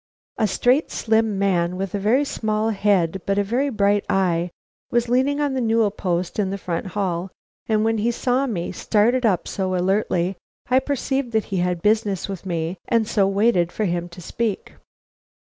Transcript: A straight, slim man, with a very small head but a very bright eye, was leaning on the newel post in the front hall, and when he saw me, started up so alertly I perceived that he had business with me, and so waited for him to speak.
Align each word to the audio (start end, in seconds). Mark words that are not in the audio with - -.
A 0.39 0.47
straight, 0.47 0.89
slim 0.89 1.37
man, 1.37 1.75
with 1.75 1.93
a 1.93 1.99
very 1.99 2.25
small 2.25 2.71
head 2.71 3.21
but 3.27 3.37
a 3.37 3.43
very 3.43 3.69
bright 3.69 4.03
eye, 4.09 4.49
was 4.89 5.09
leaning 5.09 5.39
on 5.39 5.53
the 5.53 5.61
newel 5.61 5.91
post 5.91 6.39
in 6.39 6.49
the 6.49 6.57
front 6.57 6.87
hall, 6.97 7.29
and 7.67 7.83
when 7.85 7.99
he 7.99 8.09
saw 8.09 8.47
me, 8.47 8.71
started 8.71 9.27
up 9.27 9.47
so 9.47 9.75
alertly 9.75 10.37
I 10.71 10.79
perceived 10.79 11.33
that 11.33 11.45
he 11.53 11.57
had 11.57 11.83
business 11.83 12.27
with 12.27 12.47
me, 12.47 12.77
and 12.87 13.07
so 13.07 13.27
waited 13.27 13.71
for 13.71 13.85
him 13.85 14.09
to 14.09 14.21
speak. 14.21 14.73